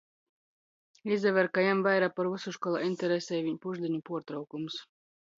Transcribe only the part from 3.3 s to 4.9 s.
viņ pušdiņu puortraukums...